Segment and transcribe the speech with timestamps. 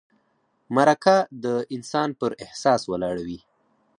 [0.75, 1.45] مرکه د
[1.75, 3.39] انسان پر احساس ولاړه وي.